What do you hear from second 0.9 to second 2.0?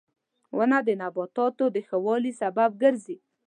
نباتاتو د ښه